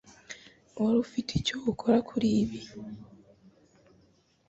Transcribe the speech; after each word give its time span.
Wari 0.81 0.97
ufite 1.05 1.31
icyo 1.39 1.55
ukora 1.71 1.97
kuri 2.09 2.27
ibi? 2.41 2.61